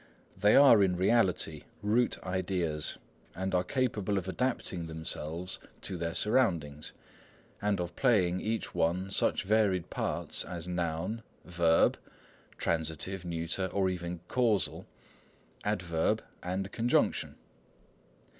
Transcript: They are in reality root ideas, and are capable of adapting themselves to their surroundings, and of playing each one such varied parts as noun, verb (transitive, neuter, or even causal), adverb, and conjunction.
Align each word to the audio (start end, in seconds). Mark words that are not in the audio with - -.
They 0.35 0.55
are 0.55 0.81
in 0.81 0.95
reality 0.95 1.65
root 1.83 2.17
ideas, 2.23 2.97
and 3.35 3.53
are 3.53 3.63
capable 3.63 4.17
of 4.17 4.27
adapting 4.27 4.87
themselves 4.87 5.59
to 5.81 5.95
their 5.95 6.15
surroundings, 6.15 6.91
and 7.61 7.79
of 7.79 7.95
playing 7.95 8.41
each 8.41 8.73
one 8.73 9.11
such 9.11 9.43
varied 9.43 9.91
parts 9.91 10.43
as 10.43 10.67
noun, 10.67 11.21
verb 11.45 11.99
(transitive, 12.57 13.25
neuter, 13.25 13.67
or 13.67 13.91
even 13.91 14.21
causal), 14.27 14.87
adverb, 15.63 16.23
and 16.41 16.71
conjunction. 16.71 17.35